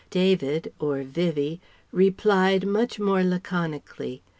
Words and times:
David 0.09 0.73
or 0.79 1.03
Vivie 1.03 1.61
replied 1.91 2.65
much 2.65 2.99
more 2.99 3.23
laconically. 3.23 4.23